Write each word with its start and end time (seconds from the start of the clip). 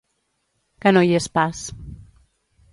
Que 0.85 0.93
no 0.97 1.05
hi 1.09 1.13
és 1.19 1.29
pas. 1.41 1.63